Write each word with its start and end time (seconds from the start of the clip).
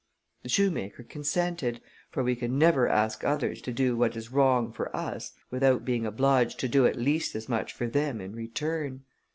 The 0.41 0.49
shoemaker 0.49 1.03
consented; 1.03 1.79
for 2.09 2.23
we 2.23 2.35
can 2.35 2.57
never 2.57 2.87
ask 2.87 3.23
others 3.23 3.61
to 3.61 3.71
do 3.71 3.95
what 3.95 4.15
is 4.17 4.31
wrong 4.31 4.71
for 4.73 4.89
us 4.97 5.33
without 5.51 5.85
being 5.85 6.07
obliged 6.07 6.59
to 6.61 6.67
do 6.67 6.87
at 6.87 6.95
least 6.95 7.35
as 7.35 7.47
much 7.47 7.71
for 7.71 7.85
them 7.85 8.19
in 8.19 8.33
return. 8.33 9.03